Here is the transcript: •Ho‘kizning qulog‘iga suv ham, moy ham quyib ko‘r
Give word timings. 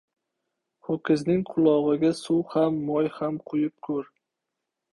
•Ho‘kizning 0.87 1.43
qulog‘iga 1.49 2.11
suv 2.21 2.41
ham, 2.55 2.81
moy 2.89 3.13
ham 3.21 3.41
quyib 3.53 3.79
ko‘r 3.89 4.13